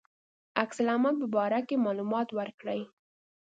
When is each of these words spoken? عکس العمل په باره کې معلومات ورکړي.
عکس 0.61 0.77
العمل 0.83 1.15
په 1.21 1.27
باره 1.35 1.59
کې 1.67 1.83
معلومات 1.85 2.27
ورکړي. 2.37 2.81